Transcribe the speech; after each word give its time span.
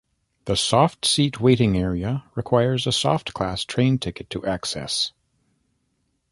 The 0.45 0.55
Soft 0.57 1.05
Seat 1.05 1.39
waiting 1.39 1.77
area 1.77 2.23
requires 2.33 2.87
a 2.87 2.91
Soft 2.91 3.35
Class 3.35 3.63
train 3.63 3.99
ticket 3.99 4.31
to 4.31 4.43
access. 4.47 5.11